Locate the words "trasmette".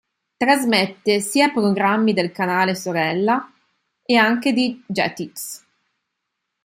0.35-1.19